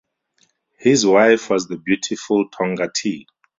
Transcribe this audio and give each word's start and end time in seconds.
His 0.79 1.05
wife 1.05 1.51
was 1.51 1.67
the 1.67 1.77
beautiful 1.77 2.49
Tongatea. 2.49 3.25